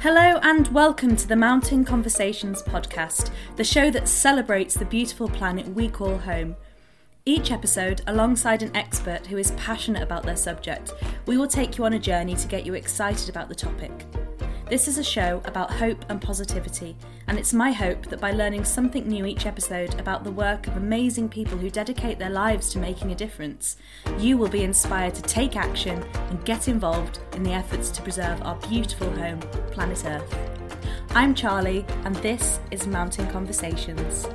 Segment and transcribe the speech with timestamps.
[0.00, 5.66] Hello, and welcome to the Mountain Conversations podcast, the show that celebrates the beautiful planet
[5.74, 6.54] we call home.
[7.24, 10.94] Each episode, alongside an expert who is passionate about their subject,
[11.26, 14.06] we will take you on a journey to get you excited about the topic.
[14.68, 16.94] This is a show about hope and positivity,
[17.26, 20.76] and it's my hope that by learning something new each episode about the work of
[20.76, 23.78] amazing people who dedicate their lives to making a difference,
[24.18, 28.42] you will be inspired to take action and get involved in the efforts to preserve
[28.42, 30.36] our beautiful home, planet Earth.
[31.12, 34.26] I'm Charlie, and this is Mountain Conversations.